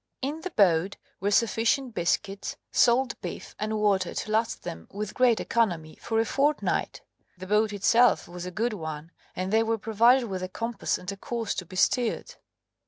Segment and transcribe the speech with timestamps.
[0.23, 5.39] In the boat were sufficient biscuits, salt beef, and water to last them, with great
[5.39, 7.01] economy, for a fortnight
[7.37, 11.11] The boat itself was a good one, and they were provided with a compass and
[11.11, 12.33] a course to be steered.